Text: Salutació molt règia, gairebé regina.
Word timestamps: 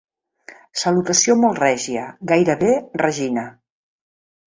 Salutació 0.83 1.35
molt 1.43 1.63
règia, 1.65 2.09
gairebé 2.35 2.73
regina. 3.07 3.49